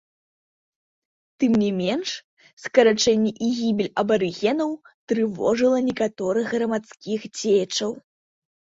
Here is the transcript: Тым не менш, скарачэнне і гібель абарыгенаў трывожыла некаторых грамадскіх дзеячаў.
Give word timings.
Тым 1.43 1.51
не 1.63 1.67
менш, 1.81 2.09
скарачэнне 2.63 3.31
і 3.49 3.51
гібель 3.59 3.93
абарыгенаў 4.05 4.71
трывожыла 5.13 5.77
некаторых 5.91 6.45
грамадскіх 6.57 7.33
дзеячаў. 7.39 7.91